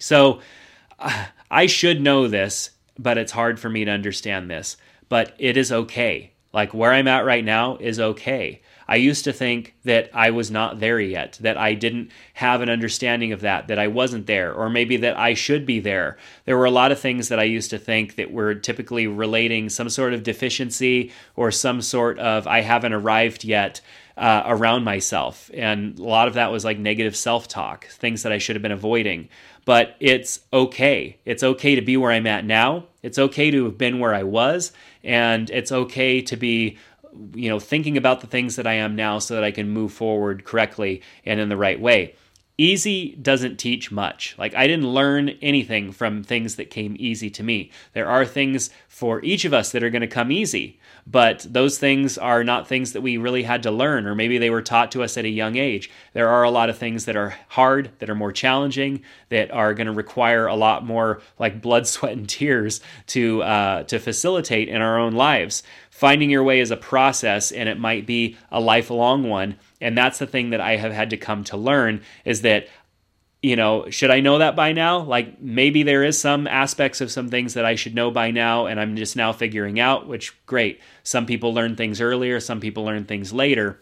So 0.00 0.40
I 1.50 1.66
should 1.66 2.00
know 2.00 2.26
this, 2.26 2.70
but 2.98 3.18
it's 3.18 3.32
hard 3.32 3.60
for 3.60 3.68
me 3.68 3.84
to 3.84 3.90
understand 3.90 4.50
this. 4.50 4.76
But 5.08 5.34
it 5.38 5.56
is 5.56 5.70
okay. 5.70 6.32
Like 6.52 6.74
where 6.74 6.92
I'm 6.92 7.08
at 7.08 7.24
right 7.24 7.44
now 7.44 7.76
is 7.76 8.00
okay. 8.00 8.62
I 8.90 8.96
used 8.96 9.22
to 9.22 9.32
think 9.32 9.76
that 9.84 10.10
I 10.12 10.32
was 10.32 10.50
not 10.50 10.80
there 10.80 10.98
yet, 10.98 11.38
that 11.42 11.56
I 11.56 11.74
didn't 11.74 12.10
have 12.34 12.60
an 12.60 12.68
understanding 12.68 13.30
of 13.30 13.42
that, 13.42 13.68
that 13.68 13.78
I 13.78 13.86
wasn't 13.86 14.26
there, 14.26 14.52
or 14.52 14.68
maybe 14.68 14.96
that 14.96 15.16
I 15.16 15.34
should 15.34 15.64
be 15.64 15.78
there. 15.78 16.18
There 16.44 16.58
were 16.58 16.64
a 16.64 16.72
lot 16.72 16.90
of 16.90 16.98
things 16.98 17.28
that 17.28 17.38
I 17.38 17.44
used 17.44 17.70
to 17.70 17.78
think 17.78 18.16
that 18.16 18.32
were 18.32 18.52
typically 18.52 19.06
relating 19.06 19.68
some 19.68 19.88
sort 19.88 20.12
of 20.12 20.24
deficiency 20.24 21.12
or 21.36 21.52
some 21.52 21.82
sort 21.82 22.18
of 22.18 22.48
I 22.48 22.62
haven't 22.62 22.92
arrived 22.92 23.44
yet. 23.44 23.80
Uh, 24.16 24.42
around 24.44 24.84
myself. 24.84 25.50
And 25.54 25.98
a 25.98 26.02
lot 26.02 26.28
of 26.28 26.34
that 26.34 26.52
was 26.52 26.62
like 26.62 26.78
negative 26.78 27.16
self 27.16 27.48
talk, 27.48 27.86
things 27.86 28.22
that 28.22 28.32
I 28.32 28.36
should 28.36 28.54
have 28.54 28.60
been 28.60 28.70
avoiding. 28.70 29.30
But 29.64 29.96
it's 29.98 30.40
okay. 30.52 31.16
It's 31.24 31.42
okay 31.42 31.74
to 31.74 31.80
be 31.80 31.96
where 31.96 32.10
I'm 32.10 32.26
at 32.26 32.44
now. 32.44 32.84
It's 33.02 33.18
okay 33.18 33.50
to 33.50 33.64
have 33.64 33.78
been 33.78 33.98
where 33.98 34.14
I 34.14 34.24
was. 34.24 34.72
And 35.02 35.48
it's 35.48 35.72
okay 35.72 36.20
to 36.20 36.36
be 36.36 36.76
you 37.34 37.48
know 37.48 37.58
thinking 37.58 37.96
about 37.96 38.20
the 38.20 38.26
things 38.26 38.56
that 38.56 38.66
I 38.66 38.74
am 38.74 38.96
now 38.96 39.18
so 39.18 39.34
that 39.34 39.44
I 39.44 39.50
can 39.50 39.68
move 39.68 39.92
forward 39.92 40.44
correctly 40.44 41.02
and 41.24 41.40
in 41.40 41.48
the 41.48 41.56
right 41.56 41.80
way. 41.80 42.14
Easy 42.60 43.16
doesn't 43.16 43.56
teach 43.56 43.90
much. 43.90 44.34
Like, 44.36 44.54
I 44.54 44.66
didn't 44.66 44.92
learn 44.92 45.30
anything 45.40 45.92
from 45.92 46.22
things 46.22 46.56
that 46.56 46.68
came 46.68 46.94
easy 46.98 47.30
to 47.30 47.42
me. 47.42 47.70
There 47.94 48.06
are 48.06 48.26
things 48.26 48.68
for 48.86 49.24
each 49.24 49.46
of 49.46 49.54
us 49.54 49.72
that 49.72 49.82
are 49.82 49.88
going 49.88 50.02
to 50.02 50.06
come 50.06 50.30
easy, 50.30 50.78
but 51.06 51.46
those 51.48 51.78
things 51.78 52.18
are 52.18 52.44
not 52.44 52.68
things 52.68 52.92
that 52.92 53.00
we 53.00 53.16
really 53.16 53.44
had 53.44 53.62
to 53.62 53.70
learn, 53.70 54.06
or 54.06 54.14
maybe 54.14 54.36
they 54.36 54.50
were 54.50 54.60
taught 54.60 54.92
to 54.92 55.02
us 55.02 55.16
at 55.16 55.24
a 55.24 55.30
young 55.30 55.56
age. 55.56 55.90
There 56.12 56.28
are 56.28 56.42
a 56.42 56.50
lot 56.50 56.68
of 56.68 56.76
things 56.76 57.06
that 57.06 57.16
are 57.16 57.34
hard, 57.48 57.92
that 57.98 58.10
are 58.10 58.14
more 58.14 58.30
challenging, 58.30 59.04
that 59.30 59.50
are 59.50 59.72
going 59.72 59.86
to 59.86 59.94
require 59.94 60.46
a 60.46 60.54
lot 60.54 60.84
more 60.84 61.22
like 61.38 61.62
blood, 61.62 61.86
sweat, 61.86 62.12
and 62.12 62.28
tears 62.28 62.82
to 63.06 63.42
uh, 63.42 63.84
to 63.84 63.98
facilitate 63.98 64.68
in 64.68 64.82
our 64.82 64.98
own 64.98 65.14
lives. 65.14 65.62
Finding 65.88 66.28
your 66.28 66.44
way 66.44 66.60
is 66.60 66.70
a 66.70 66.76
process, 66.76 67.52
and 67.52 67.70
it 67.70 67.78
might 67.78 68.04
be 68.04 68.36
a 68.52 68.60
lifelong 68.60 69.26
one 69.26 69.56
and 69.80 69.96
that's 69.96 70.18
the 70.18 70.26
thing 70.26 70.50
that 70.50 70.60
I 70.60 70.76
have 70.76 70.92
had 70.92 71.10
to 71.10 71.16
come 71.16 71.44
to 71.44 71.56
learn 71.56 72.02
is 72.24 72.42
that 72.42 72.68
you 73.42 73.56
know, 73.56 73.88
should 73.88 74.10
I 74.10 74.20
know 74.20 74.38
that 74.38 74.54
by 74.54 74.72
now? 74.72 75.00
Like 75.00 75.40
maybe 75.40 75.82
there 75.82 76.04
is 76.04 76.20
some 76.20 76.46
aspects 76.46 77.00
of 77.00 77.10
some 77.10 77.30
things 77.30 77.54
that 77.54 77.64
I 77.64 77.74
should 77.74 77.94
know 77.94 78.10
by 78.10 78.30
now 78.30 78.66
and 78.66 78.78
I'm 78.78 78.96
just 78.96 79.16
now 79.16 79.32
figuring 79.32 79.80
out, 79.80 80.06
which 80.06 80.44
great. 80.44 80.80
Some 81.02 81.24
people 81.24 81.54
learn 81.54 81.74
things 81.74 82.00
earlier, 82.00 82.38
some 82.38 82.60
people 82.60 82.84
learn 82.84 83.06
things 83.06 83.32
later, 83.32 83.80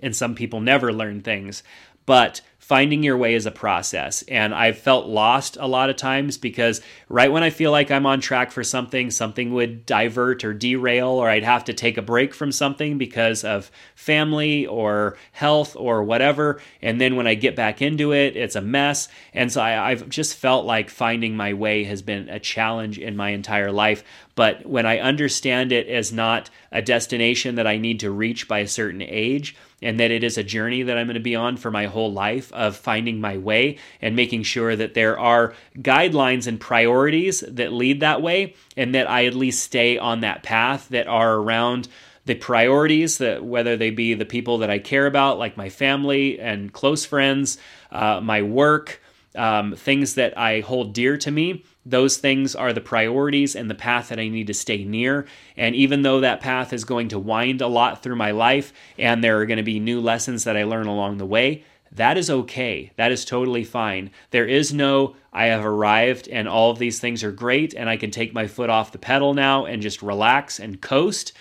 and 0.00 0.14
some 0.14 0.34
people 0.34 0.60
never 0.60 0.92
learn 0.92 1.22
things. 1.22 1.62
But 2.04 2.42
finding 2.66 3.04
your 3.04 3.16
way 3.16 3.34
is 3.34 3.46
a 3.46 3.50
process. 3.52 4.22
And 4.22 4.52
I've 4.52 4.76
felt 4.76 5.06
lost 5.06 5.56
a 5.60 5.68
lot 5.68 5.88
of 5.88 5.94
times 5.94 6.36
because 6.36 6.80
right 7.08 7.30
when 7.30 7.44
I 7.44 7.50
feel 7.50 7.70
like 7.70 7.92
I'm 7.92 8.06
on 8.06 8.20
track 8.20 8.50
for 8.50 8.64
something, 8.64 9.12
something 9.12 9.54
would 9.54 9.86
divert 9.86 10.42
or 10.42 10.52
derail, 10.52 11.10
or 11.10 11.28
I'd 11.30 11.44
have 11.44 11.62
to 11.66 11.72
take 11.72 11.96
a 11.96 12.02
break 12.02 12.34
from 12.34 12.50
something 12.50 12.98
because 12.98 13.44
of 13.44 13.70
family 13.94 14.66
or 14.66 15.16
health 15.30 15.76
or 15.76 16.02
whatever. 16.02 16.60
And 16.82 17.00
then 17.00 17.14
when 17.14 17.28
I 17.28 17.34
get 17.34 17.54
back 17.54 17.80
into 17.80 18.12
it, 18.12 18.36
it's 18.36 18.56
a 18.56 18.60
mess. 18.60 19.06
And 19.32 19.52
so 19.52 19.60
I, 19.60 19.92
I've 19.92 20.08
just 20.08 20.34
felt 20.34 20.66
like 20.66 20.90
finding 20.90 21.36
my 21.36 21.54
way 21.54 21.84
has 21.84 22.02
been 22.02 22.28
a 22.28 22.40
challenge 22.40 22.98
in 22.98 23.14
my 23.14 23.28
entire 23.28 23.70
life. 23.70 24.02
But 24.34 24.66
when 24.66 24.86
I 24.86 24.98
understand 24.98 25.70
it 25.70 25.86
as 25.86 26.12
not 26.12 26.50
a 26.72 26.82
destination 26.82 27.54
that 27.54 27.66
I 27.68 27.78
need 27.78 28.00
to 28.00 28.10
reach 28.10 28.48
by 28.48 28.58
a 28.58 28.68
certain 28.68 29.02
age, 29.02 29.54
and 29.82 30.00
that 30.00 30.10
it 30.10 30.24
is 30.24 30.38
a 30.38 30.42
journey 30.42 30.82
that 30.82 30.96
I'm 30.96 31.06
going 31.06 31.14
to 31.14 31.20
be 31.20 31.36
on 31.36 31.56
for 31.56 31.70
my 31.70 31.86
whole 31.86 32.12
life 32.12 32.52
of 32.52 32.76
finding 32.76 33.20
my 33.20 33.36
way 33.36 33.78
and 34.00 34.16
making 34.16 34.42
sure 34.42 34.74
that 34.74 34.94
there 34.94 35.18
are 35.18 35.54
guidelines 35.78 36.46
and 36.46 36.58
priorities 36.58 37.40
that 37.40 37.72
lead 37.72 38.00
that 38.00 38.22
way, 38.22 38.54
and 38.76 38.94
that 38.94 39.08
I 39.08 39.26
at 39.26 39.34
least 39.34 39.62
stay 39.62 39.98
on 39.98 40.20
that 40.20 40.42
path 40.42 40.88
that 40.88 41.06
are 41.06 41.34
around 41.34 41.88
the 42.24 42.34
priorities 42.34 43.18
that 43.18 43.44
whether 43.44 43.76
they 43.76 43.90
be 43.90 44.14
the 44.14 44.24
people 44.24 44.58
that 44.58 44.70
I 44.70 44.78
care 44.78 45.06
about, 45.06 45.38
like 45.38 45.56
my 45.56 45.68
family 45.68 46.40
and 46.40 46.72
close 46.72 47.04
friends, 47.04 47.58
uh, 47.92 48.20
my 48.20 48.42
work, 48.42 49.00
um, 49.36 49.76
things 49.76 50.14
that 50.14 50.36
I 50.36 50.60
hold 50.60 50.92
dear 50.92 51.16
to 51.18 51.30
me, 51.30 51.64
those 51.86 52.16
things 52.16 52.56
are 52.56 52.72
the 52.72 52.80
priorities 52.80 53.54
and 53.54 53.70
the 53.70 53.74
path 53.74 54.08
that 54.08 54.18
I 54.18 54.28
need 54.28 54.48
to 54.48 54.54
stay 54.54 54.84
near. 54.84 55.26
And 55.56 55.76
even 55.76 56.02
though 56.02 56.20
that 56.20 56.40
path 56.40 56.72
is 56.72 56.84
going 56.84 57.08
to 57.08 57.18
wind 57.18 57.62
a 57.62 57.68
lot 57.68 58.02
through 58.02 58.16
my 58.16 58.32
life 58.32 58.72
and 58.98 59.22
there 59.22 59.40
are 59.40 59.46
going 59.46 59.58
to 59.58 59.62
be 59.62 59.78
new 59.78 60.00
lessons 60.00 60.44
that 60.44 60.56
I 60.56 60.64
learn 60.64 60.88
along 60.88 61.18
the 61.18 61.26
way, 61.26 61.64
that 61.92 62.18
is 62.18 62.28
okay. 62.28 62.90
That 62.96 63.12
is 63.12 63.24
totally 63.24 63.62
fine. 63.62 64.10
There 64.32 64.46
is 64.46 64.74
no, 64.74 65.14
I 65.32 65.46
have 65.46 65.64
arrived 65.64 66.28
and 66.28 66.48
all 66.48 66.72
of 66.72 66.78
these 66.78 66.98
things 66.98 67.22
are 67.22 67.30
great 67.30 67.72
and 67.72 67.88
I 67.88 67.96
can 67.96 68.10
take 68.10 68.34
my 68.34 68.48
foot 68.48 68.68
off 68.68 68.90
the 68.90 68.98
pedal 68.98 69.32
now 69.32 69.64
and 69.64 69.80
just 69.80 70.02
relax 70.02 70.58
and 70.58 70.80
coast. 70.80 71.32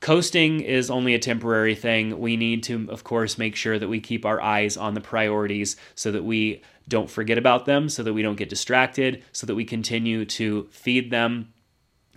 Coasting 0.00 0.60
is 0.60 0.90
only 0.90 1.14
a 1.14 1.18
temporary 1.18 1.74
thing. 1.74 2.20
We 2.20 2.36
need 2.36 2.62
to, 2.64 2.86
of 2.90 3.02
course, 3.02 3.38
make 3.38 3.56
sure 3.56 3.78
that 3.78 3.88
we 3.88 4.00
keep 4.00 4.26
our 4.26 4.40
eyes 4.40 4.76
on 4.76 4.94
the 4.94 5.00
priorities 5.00 5.76
so 5.94 6.12
that 6.12 6.24
we 6.24 6.62
don't 6.88 7.10
forget 7.10 7.38
about 7.38 7.64
them, 7.64 7.88
so 7.88 8.02
that 8.02 8.12
we 8.12 8.22
don't 8.22 8.36
get 8.36 8.48
distracted, 8.48 9.24
so 9.32 9.46
that 9.46 9.54
we 9.54 9.64
continue 9.64 10.24
to 10.24 10.68
feed 10.70 11.10
them 11.10 11.52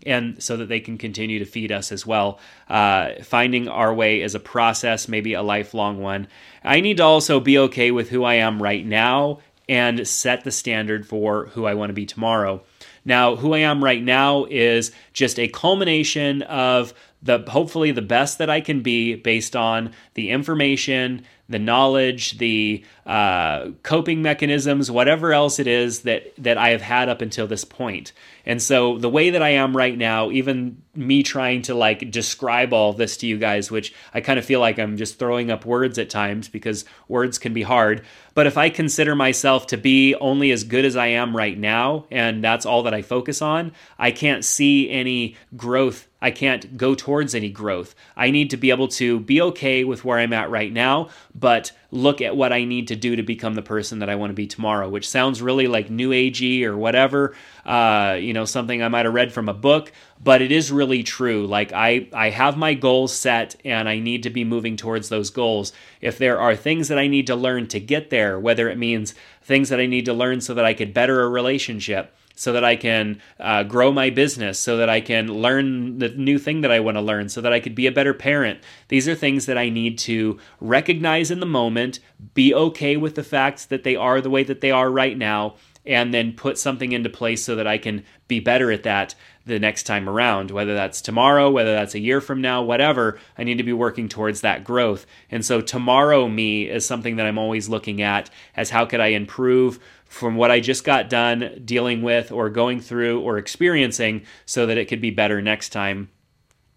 and 0.06 0.42
so 0.42 0.58
that 0.58 0.68
they 0.68 0.80
can 0.80 0.98
continue 0.98 1.40
to 1.40 1.46
feed 1.46 1.72
us 1.72 1.92
as 1.92 2.06
well. 2.06 2.40
Uh, 2.70 3.12
finding 3.24 3.68
our 3.68 3.94
way 3.94 4.22
is 4.22 4.36
a 4.36 4.40
process, 4.40 5.08
maybe 5.08 5.34
a 5.34 5.42
lifelong 5.42 6.00
one. 6.00 6.28
I 6.64 6.80
need 6.82 6.98
to 6.98 7.04
also 7.04 7.40
be 7.40 7.58
okay 7.58 7.92
with 7.92 8.10
who 8.10 8.24
I 8.24 8.36
am 8.36 8.62
right 8.62 8.86
now 8.86 9.40
and 9.68 10.08
set 10.08 10.44
the 10.44 10.52
standard 10.52 11.06
for 11.06 11.48
who 11.48 11.66
I 11.66 11.74
want 11.74 11.90
to 11.90 11.94
be 11.94 12.06
tomorrow. 12.06 12.64
Now, 13.06 13.36
who 13.36 13.54
I 13.54 13.60
am 13.60 13.84
right 13.84 14.02
now 14.02 14.46
is 14.50 14.92
just 15.14 15.40
a 15.40 15.48
culmination 15.48 16.42
of 16.44 16.94
the 17.22 17.44
hopefully 17.50 17.92
the 17.92 18.02
best 18.02 18.38
that 18.38 18.50
I 18.50 18.62
can 18.62 18.82
be 18.82 19.16
based 19.16 19.56
on 19.56 19.92
the 20.14 20.30
information, 20.30 21.26
the 21.50 21.60
knowledge, 21.60 22.38
the 22.38 22.84
uh, 23.06 23.72
coping 23.84 24.22
mechanisms, 24.22 24.90
whatever 24.90 25.34
else 25.34 25.60
it 25.60 25.68
is 25.68 26.02
that 26.02 26.32
that 26.38 26.58
I 26.58 26.70
have 26.70 26.82
had 26.82 27.10
up 27.10 27.22
until 27.22 27.48
this 27.48 27.66
point. 27.66 28.14
And 28.46 28.62
so 28.62 28.98
the 28.98 29.10
way 29.10 29.32
that 29.32 29.42
I 29.42 29.50
am 29.50 29.76
right 29.76 29.98
now, 29.98 30.32
even 30.32 30.82
me 30.96 31.24
trying 31.24 31.62
to 31.64 31.74
like 31.74 32.10
describe 32.10 32.72
all 32.72 32.94
this 32.94 33.18
to 33.18 33.28
you 33.28 33.38
guys, 33.38 33.70
which 33.70 33.94
I 34.14 34.22
kind 34.22 34.40
of 34.40 34.46
feel 34.46 34.60
like 34.60 34.80
I'm 34.80 34.96
just 34.96 35.20
throwing 35.20 35.52
up 35.52 35.66
words 35.66 35.98
at 36.00 36.10
times 36.10 36.48
because 36.48 36.86
words 37.08 37.38
can 37.38 37.54
be 37.54 37.64
hard. 37.64 38.06
But 38.40 38.48
if 38.48 38.58
I 38.58 38.70
consider 38.70 39.16
myself 39.16 39.68
to 39.68 39.76
be 39.76 40.16
only 40.16 40.52
as 40.52 40.64
good 40.64 40.86
as 40.86 40.96
I 40.96 41.08
am 41.08 41.36
right 41.36 41.58
now, 41.58 42.06
and 42.10 42.42
that's 42.42 42.66
all 42.66 42.84
that 42.84 42.94
I 42.94 43.02
focus 43.02 43.42
on, 43.42 43.74
I 43.98 44.12
can't 44.12 44.46
see 44.46 44.90
any 44.90 45.36
growth 45.58 46.08
I 46.22 46.32
can't 46.32 46.78
go 46.78 46.96
towards 46.96 47.34
any 47.34 47.50
growth. 47.50 47.96
I 48.16 48.32
need 48.32 48.50
to 48.50 48.58
be 48.58 48.72
able 48.72 48.90
to 48.90 49.20
be 49.22 49.42
okay 49.42 49.84
with 49.84 50.04
where 50.04 50.20
I'm 50.20 50.34
at 50.34 50.50
right 50.50 50.72
now, 50.72 51.10
but 51.34 51.72
look 51.92 52.22
at 52.22 52.36
what 52.36 52.52
I 52.52 52.66
need 52.66 52.90
to 52.90 52.96
do 52.96 53.16
to 53.16 53.24
become 53.24 53.56
the 53.56 53.62
person 53.62 54.00
that 54.00 54.10
I 54.10 54.16
want 54.16 54.32
to 54.32 54.36
be 54.36 54.46
tomorrow, 54.46 54.90
which 54.90 55.08
sounds 55.08 55.42
really 55.42 55.68
like 55.68 55.90
new 55.90 56.10
agey 56.10 56.64
or 56.64 56.78
whatever, 56.78 57.36
uh, 57.70 58.18
you 58.20 58.34
know, 58.34 58.46
something 58.46 58.82
I 58.82 58.88
might 58.88 59.06
have 59.06 59.14
read 59.14 59.32
from 59.32 59.48
a 59.48 59.54
book, 59.54 59.92
but 60.24 60.42
it 60.42 60.52
is 60.52 60.72
really 60.72 61.04
true. 61.04 61.46
Like 61.46 61.72
I, 61.72 62.08
I 62.12 62.32
have 62.32 62.58
my 62.58 62.74
goals 62.74 63.14
set 63.14 63.56
and 63.64 63.88
I 63.88 64.00
need 64.00 64.24
to 64.24 64.32
be 64.32 64.44
moving 64.44 64.76
towards 64.76 65.10
those 65.10 65.30
goals. 65.30 65.72
If 66.02 66.18
there 66.18 66.40
are 66.40 66.56
things 66.56 66.88
that 66.88 66.98
I 66.98 67.06
need 67.06 67.28
to 67.28 67.36
learn 67.36 67.68
to 67.68 67.80
get 67.80 68.10
there, 68.10 68.40
whether 68.40 68.70
it 68.70 68.80
means 68.80 69.14
things 69.44 69.70
that 69.70 69.80
I 69.80 69.86
need 69.86 70.06
to 70.06 70.14
learn 70.14 70.42
so 70.42 70.56
that 70.56 70.66
I 70.66 70.74
could 70.74 70.96
better 70.96 71.22
a 71.22 71.30
relationship, 71.30 72.16
so 72.34 72.54
that 72.54 72.64
I 72.64 72.76
can 72.76 73.22
uh, 73.40 73.62
grow 73.62 73.92
my 73.92 74.10
business, 74.10 74.58
so 74.58 74.78
that 74.78 74.90
I 74.90 75.00
can 75.00 75.28
learn 75.28 76.00
the 76.00 76.10
new 76.10 76.40
thing 76.40 76.62
that 76.62 76.72
I 76.72 76.80
want 76.80 76.98
to 76.98 77.02
learn, 77.02 77.30
so 77.30 77.42
that 77.42 77.54
I 77.54 77.60
could 77.60 77.76
be 77.76 77.86
a 77.86 77.92
better 77.92 78.16
parent. 78.16 78.62
These 78.88 79.08
are 79.08 79.14
things 79.14 79.46
that 79.46 79.60
I 79.60 79.70
need 79.70 80.00
to 80.00 80.40
recognize 80.60 81.30
in 81.30 81.40
the 81.40 81.46
moment, 81.46 82.00
be 82.34 82.52
okay 82.54 82.98
with 82.98 83.16
the 83.16 83.24
fact 83.24 83.70
that 83.70 83.84
they 83.84 83.96
are 83.96 84.22
the 84.22 84.30
way 84.30 84.44
that 84.44 84.62
they 84.62 84.72
are 84.72 84.90
right 84.90 85.18
now, 85.18 85.56
and 85.90 86.14
then 86.14 86.32
put 86.32 86.60
something 86.60 86.92
into 86.92 87.10
place 87.10 87.44
so 87.44 87.56
that 87.56 87.66
I 87.66 87.80
can 87.80 88.06
be 88.28 88.40
better 88.40 88.72
at 88.72 88.84
that 88.84 89.16
the 89.48 89.58
next 89.58 89.84
time 89.84 90.08
around, 90.08 90.52
whether 90.52 90.76
that's 90.76 91.02
tomorrow, 91.02 91.50
whether 91.50 91.74
that's 91.74 91.96
a 91.96 92.00
year 92.00 92.22
from 92.22 92.42
now, 92.42 92.62
whatever, 92.62 93.20
I 93.40 93.44
need 93.44 93.58
to 93.58 93.64
be 93.64 93.74
working 93.74 94.08
towards 94.08 94.42
that 94.42 94.64
growth. 94.64 95.08
And 95.32 95.44
so 95.44 95.62
tomorrow 95.62 96.28
me 96.28 96.70
is 96.70 96.86
something 96.86 97.16
that 97.16 97.26
I'm 97.26 97.40
always 97.40 97.68
looking 97.70 98.04
at 98.04 98.30
as 98.56 98.70
how 98.70 98.86
could 98.86 99.00
I 99.00 99.08
improve 99.08 99.80
from 100.06 100.36
what 100.36 100.52
I 100.52 100.60
just 100.60 100.84
got 100.84 101.10
done 101.10 101.60
dealing 101.66 102.04
with 102.04 102.32
or 102.32 102.52
going 102.52 102.82
through 102.82 103.22
or 103.22 103.40
experiencing 103.40 104.26
so 104.46 104.68
that 104.68 104.78
it 104.78 104.86
could 104.86 105.02
be 105.02 105.10
better 105.10 105.42
next 105.42 105.70
time. 105.70 106.10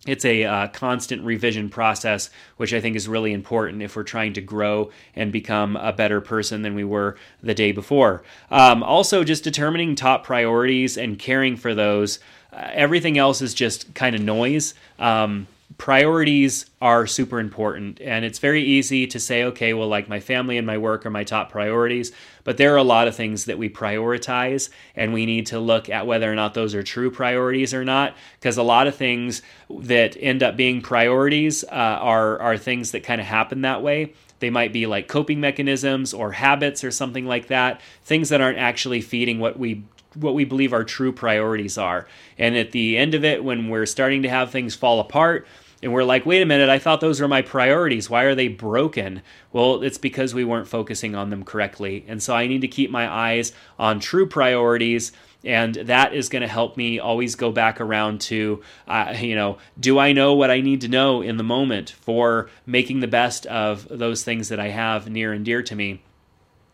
It's 0.05 0.25
a 0.25 0.45
uh, 0.45 0.69
constant 0.69 1.23
revision 1.23 1.69
process, 1.69 2.29
which 2.57 2.75
I 2.75 2.81
think 2.81 2.97
is 2.97 3.07
really 3.07 3.33
important 3.33 3.83
if 3.83 3.95
we're 3.95 4.03
trying 4.03 4.33
to 4.33 4.41
grow 4.41 4.91
and 5.15 5.31
become 5.31 5.77
a 5.77 5.93
better 5.93 6.21
person 6.21 6.63
than 6.63 6.75
we 6.75 6.83
were 6.83 7.17
the 7.41 7.55
day 7.55 7.71
before. 7.71 8.25
Um, 8.51 8.83
also, 8.83 9.23
just 9.23 9.45
determining 9.45 9.95
top 9.95 10.25
priorities 10.25 10.99
and 10.99 11.19
caring 11.19 11.57
for 11.57 11.73
those. 11.73 12.19
Uh, 12.53 12.69
everything 12.73 13.17
else 13.17 13.41
is 13.41 13.55
just 13.55 13.95
kind 13.95 14.17
of 14.17 14.23
noise. 14.23 14.75
Um, 14.99 15.47
priorities 15.79 16.67
are 16.81 17.07
super 17.07 17.39
important 17.39 18.01
and 18.01 18.25
it's 18.25 18.39
very 18.39 18.63
easy 18.63 19.07
to 19.07 19.19
say 19.19 19.45
okay 19.45 19.73
well 19.73 19.89
like 19.89 20.09
my 20.09 20.19
family 20.19 20.59
and 20.59 20.67
my 20.67 20.77
work 20.77 21.07
are 21.07 21.11
my 21.11 21.25
top 21.25 21.51
priorities 21.51 22.13
but 22.45 22.57
there 22.57 22.75
are 22.75 22.79
a 22.79 22.83
lot 22.83 23.07
of 23.07 23.15
things 23.15 23.45
that 23.45 23.59
we 23.59 23.69
prioritize 23.69 24.71
and 24.97 25.13
we 25.13 25.25
need 25.25 25.47
to 25.47 25.61
look 25.61 25.89
at 25.89 26.07
whether 26.07 26.31
or 26.31 26.35
not 26.35 26.55
those 26.55 26.75
are 26.75 26.83
true 26.83 27.11
priorities 27.11 27.73
or 27.73 27.85
not 27.85 28.15
because 28.39 28.57
a 28.57 28.63
lot 28.63 28.87
of 28.87 28.95
things 28.95 29.41
that 29.71 30.17
end 30.21 30.43
up 30.43 30.57
being 30.57 30.83
priorities 30.83 31.63
uh, 31.65 31.69
are 31.71 32.39
are 32.41 32.59
things 32.59 32.91
that 32.91 33.05
kind 33.05 33.21
of 33.21 33.27
happen 33.27 33.63
that 33.63 33.83
way 33.83 34.13
they 34.41 34.51
might 34.51 34.73
be 34.73 34.87
like 34.87 35.07
coping 35.07 35.41
mechanisms 35.41 36.13
or 36.13 36.33
habits 36.33 36.83
or 36.83 36.91
something 36.91 37.25
like 37.25 37.47
that 37.47 37.81
things 38.05 38.29
that 38.29 38.41
aren't 38.41 38.59
actually 38.59 39.01
feeding 39.01 39.39
what 39.39 39.59
we 39.59 39.85
what 40.15 40.35
we 40.35 40.45
believe 40.45 40.73
our 40.73 40.85
true 40.85 41.13
priorities 41.13 41.79
are. 41.79 42.07
And 42.39 42.57
at 42.57 42.73
the 42.73 42.97
end 42.97 43.15
of 43.15 43.25
it, 43.25 43.45
when 43.45 43.69
we're 43.69 43.87
starting 43.87 44.23
to 44.23 44.29
have 44.29 44.51
things 44.51 44.75
fall 44.75 45.01
apart, 45.01 45.47
and 45.83 45.93
we're 45.93 46.05
like, 46.05 46.25
wait 46.25 46.43
a 46.43 46.47
minute, 46.47 46.69
I 46.69 46.79
thought 46.79 47.01
those 47.01 47.21
were 47.21 47.29
my 47.29 47.43
priorities. 47.43 48.09
Why 48.09 48.23
are 48.23 48.37
they 48.37 48.47
broken? 48.49 49.21
Well, 49.53 49.83
it's 49.83 49.99
because 49.99 50.33
we 50.33 50.45
weren't 50.45 50.69
focusing 50.69 51.17
on 51.17 51.31
them 51.31 51.45
correctly. 51.45 52.05
And 52.07 52.23
so 52.23 52.35
I 52.35 52.47
need 52.47 52.61
to 52.61 52.69
keep 52.69 52.91
my 52.91 53.11
eyes 53.11 53.53
on 53.79 53.99
true 53.99 54.29
priorities. 54.29 55.11
And 55.45 55.75
that 55.75 56.15
is 56.15 56.29
going 56.29 56.43
to 56.43 56.49
help 56.49 56.77
me 56.77 57.01
always 57.01 57.35
go 57.35 57.51
back 57.51 57.81
around 57.81 58.21
to, 58.23 58.63
uh, 58.87 59.15
you 59.19 59.35
know, 59.35 59.59
do 59.79 59.99
I 59.99 60.13
know 60.13 60.35
what 60.35 60.53
I 60.53 60.61
need 60.61 60.83
to 60.83 60.89
know 60.89 61.21
in 61.21 61.37
the 61.37 61.43
moment 61.43 61.91
for 61.91 62.49
making 62.65 63.01
the 63.01 63.09
best 63.09 63.45
of 63.47 63.89
those 63.91 64.23
things 64.23 64.51
that 64.51 64.61
I 64.61 64.69
have 64.69 65.11
near 65.11 65.33
and 65.33 65.45
dear 65.45 65.63
to 65.65 65.75
me? 65.75 66.03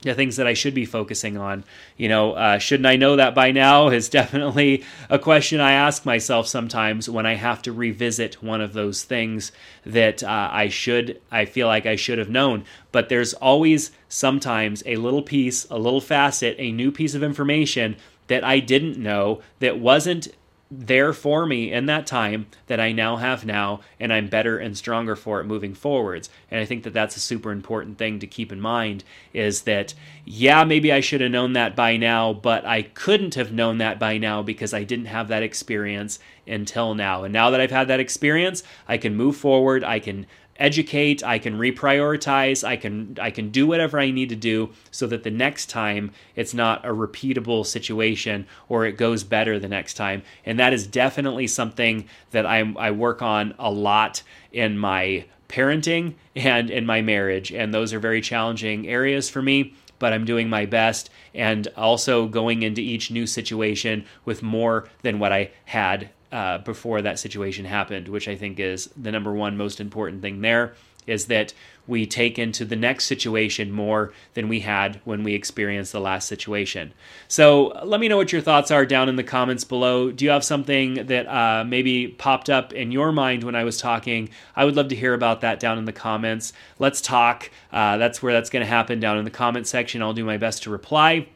The 0.02 0.14
things 0.14 0.36
that 0.36 0.46
I 0.46 0.54
should 0.54 0.74
be 0.74 0.84
focusing 0.84 1.36
on. 1.36 1.64
You 1.96 2.08
know, 2.08 2.32
uh, 2.32 2.58
shouldn't 2.58 2.86
I 2.86 2.96
know 2.96 3.16
that 3.16 3.34
by 3.34 3.50
now 3.50 3.88
is 3.90 4.08
definitely 4.08 4.84
a 5.10 5.18
question 5.18 5.60
I 5.60 5.72
ask 5.72 6.04
myself 6.04 6.46
sometimes 6.46 7.10
when 7.10 7.26
I 7.26 7.34
have 7.34 7.62
to 7.62 7.72
revisit 7.72 8.42
one 8.42 8.60
of 8.60 8.72
those 8.72 9.02
things 9.02 9.50
that 9.84 10.22
uh, 10.22 10.48
I 10.52 10.68
should, 10.68 11.20
I 11.30 11.44
feel 11.46 11.66
like 11.66 11.86
I 11.86 11.96
should 11.96 12.18
have 12.18 12.30
known. 12.30 12.64
But 12.92 13.08
there's 13.08 13.34
always 13.34 13.90
sometimes 14.08 14.82
a 14.86 14.96
little 14.96 15.22
piece, 15.22 15.66
a 15.68 15.78
little 15.78 16.00
facet, 16.00 16.54
a 16.58 16.70
new 16.70 16.92
piece 16.92 17.14
of 17.14 17.22
information 17.22 17.96
that 18.28 18.44
I 18.44 18.60
didn't 18.60 18.98
know 18.98 19.42
that 19.58 19.80
wasn't 19.80 20.28
there 20.70 21.14
for 21.14 21.46
me 21.46 21.72
in 21.72 21.86
that 21.86 22.06
time 22.06 22.46
that 22.66 22.78
I 22.78 22.92
now 22.92 23.16
have 23.16 23.46
now, 23.46 23.80
and 23.98 24.12
I'm 24.12 24.28
better 24.28 24.58
and 24.58 24.76
stronger 24.76 25.16
for 25.16 25.40
it 25.40 25.44
moving 25.44 25.74
forwards. 25.74 26.28
And 26.50 26.60
I 26.60 26.66
think 26.66 26.82
that 26.82 26.92
that's 26.92 27.16
a 27.16 27.20
super 27.20 27.50
important 27.52 27.96
thing 27.96 28.18
to 28.18 28.26
keep 28.26 28.52
in 28.52 28.60
mind 28.60 29.02
is 29.32 29.62
that, 29.62 29.94
yeah, 30.24 30.64
maybe 30.64 30.92
I 30.92 31.00
should 31.00 31.22
have 31.22 31.30
known 31.30 31.54
that 31.54 31.74
by 31.74 31.96
now, 31.96 32.34
but 32.34 32.66
I 32.66 32.82
couldn't 32.82 33.34
have 33.36 33.52
known 33.52 33.78
that 33.78 33.98
by 33.98 34.18
now 34.18 34.42
because 34.42 34.74
I 34.74 34.84
didn't 34.84 35.06
have 35.06 35.28
that 35.28 35.42
experience 35.42 36.18
until 36.46 36.94
now. 36.94 37.24
And 37.24 37.32
now 37.32 37.50
that 37.50 37.60
I've 37.60 37.70
had 37.70 37.88
that 37.88 38.00
experience, 38.00 38.62
I 38.86 38.98
can 38.98 39.16
move 39.16 39.36
forward, 39.36 39.82
I 39.84 40.00
can 40.00 40.26
educate, 40.58 41.22
I 41.24 41.38
can 41.38 41.58
reprioritize, 41.58 42.66
I 42.66 42.76
can 42.76 43.16
I 43.20 43.30
can 43.30 43.50
do 43.50 43.66
whatever 43.66 43.98
I 43.98 44.10
need 44.10 44.28
to 44.30 44.36
do 44.36 44.70
so 44.90 45.06
that 45.06 45.22
the 45.22 45.30
next 45.30 45.66
time 45.66 46.10
it's 46.34 46.54
not 46.54 46.84
a 46.84 46.88
repeatable 46.88 47.64
situation 47.64 48.46
or 48.68 48.84
it 48.84 48.96
goes 48.96 49.24
better 49.24 49.58
the 49.58 49.68
next 49.68 49.94
time. 49.94 50.22
And 50.44 50.58
that 50.58 50.72
is 50.72 50.86
definitely 50.86 51.46
something 51.46 52.06
that 52.32 52.46
I 52.46 52.60
I 52.76 52.90
work 52.90 53.22
on 53.22 53.54
a 53.58 53.70
lot 53.70 54.22
in 54.52 54.78
my 54.78 55.24
parenting 55.48 56.14
and 56.36 56.70
in 56.70 56.84
my 56.84 57.00
marriage 57.00 57.52
and 57.52 57.72
those 57.72 57.92
are 57.92 58.00
very 58.00 58.20
challenging 58.20 58.86
areas 58.86 59.30
for 59.30 59.40
me 59.40 59.74
but 59.98 60.12
I'm 60.12 60.24
doing 60.24 60.48
my 60.48 60.66
best 60.66 61.10
and 61.34 61.66
also 61.76 62.28
going 62.28 62.62
into 62.62 62.80
each 62.80 63.10
new 63.10 63.26
situation 63.26 64.04
with 64.24 64.42
more 64.42 64.88
than 65.02 65.18
what 65.18 65.32
I 65.32 65.50
had 65.64 66.10
uh, 66.32 66.58
before 66.58 67.02
that 67.02 67.18
situation 67.18 67.64
happened, 67.64 68.08
which 68.08 68.28
I 68.28 68.36
think 68.36 68.60
is 68.60 68.88
the 68.96 69.10
number 69.10 69.32
one 69.32 69.56
most 69.56 69.80
important 69.80 70.22
thing 70.22 70.40
there 70.40 70.74
is 71.08 71.26
that 71.26 71.54
we 71.86 72.06
take 72.06 72.38
into 72.38 72.66
the 72.66 72.76
next 72.76 73.06
situation 73.06 73.72
more 73.72 74.12
than 74.34 74.46
we 74.46 74.60
had 74.60 75.00
when 75.04 75.24
we 75.24 75.34
experienced 75.34 75.90
the 75.90 76.00
last 76.00 76.28
situation. 76.28 76.92
So 77.28 77.68
let 77.82 77.98
me 77.98 78.08
know 78.08 78.18
what 78.18 78.30
your 78.30 78.42
thoughts 78.42 78.70
are 78.70 78.84
down 78.84 79.08
in 79.08 79.16
the 79.16 79.24
comments 79.24 79.64
below. 79.64 80.10
Do 80.10 80.26
you 80.26 80.30
have 80.30 80.44
something 80.44 81.06
that 81.06 81.26
uh, 81.26 81.64
maybe 81.64 82.08
popped 82.08 82.50
up 82.50 82.74
in 82.74 82.92
your 82.92 83.10
mind 83.10 83.42
when 83.42 83.54
I 83.54 83.64
was 83.64 83.78
talking? 83.78 84.28
I 84.54 84.66
would 84.66 84.76
love 84.76 84.88
to 84.88 84.96
hear 84.96 85.14
about 85.14 85.40
that 85.40 85.58
down 85.58 85.78
in 85.78 85.86
the 85.86 85.92
comments. 85.92 86.52
Let's 86.78 87.00
talk. 87.00 87.50
Uh, 87.72 87.96
that's 87.96 88.22
where 88.22 88.34
that's 88.34 88.50
going 88.50 88.64
to 88.64 88.70
happen 88.70 89.00
down 89.00 89.16
in 89.16 89.24
the 89.24 89.30
comment 89.30 89.66
section. 89.66 90.02
I'll 90.02 90.12
do 90.12 90.24
my 90.24 90.36
best 90.36 90.64
to 90.64 90.70
reply. 90.70 91.26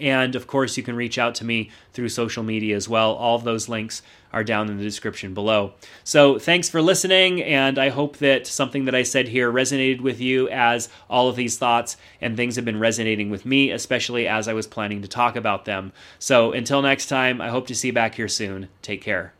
And 0.00 0.34
of 0.34 0.46
course, 0.46 0.76
you 0.76 0.82
can 0.82 0.96
reach 0.96 1.18
out 1.18 1.34
to 1.36 1.44
me 1.44 1.70
through 1.92 2.08
social 2.08 2.42
media 2.42 2.76
as 2.76 2.88
well. 2.88 3.12
All 3.14 3.36
of 3.36 3.44
those 3.44 3.68
links 3.68 4.02
are 4.32 4.44
down 4.44 4.68
in 4.68 4.76
the 4.76 4.82
description 4.82 5.32
below. 5.32 5.72
So, 6.04 6.38
thanks 6.38 6.68
for 6.68 6.82
listening, 6.82 7.42
and 7.42 7.78
I 7.78 7.88
hope 7.88 8.18
that 8.18 8.46
something 8.46 8.84
that 8.84 8.94
I 8.94 9.02
said 9.02 9.28
here 9.28 9.50
resonated 9.50 10.00
with 10.00 10.20
you 10.20 10.48
as 10.50 10.88
all 11.08 11.28
of 11.28 11.36
these 11.36 11.56
thoughts 11.56 11.96
and 12.20 12.36
things 12.36 12.56
have 12.56 12.64
been 12.64 12.78
resonating 12.78 13.30
with 13.30 13.46
me, 13.46 13.70
especially 13.70 14.28
as 14.28 14.48
I 14.48 14.52
was 14.52 14.66
planning 14.66 15.00
to 15.02 15.08
talk 15.08 15.36
about 15.36 15.64
them. 15.64 15.92
So, 16.18 16.52
until 16.52 16.82
next 16.82 17.06
time, 17.06 17.40
I 17.40 17.48
hope 17.48 17.66
to 17.68 17.74
see 17.74 17.88
you 17.88 17.94
back 17.94 18.16
here 18.16 18.28
soon. 18.28 18.68
Take 18.82 19.00
care. 19.00 19.32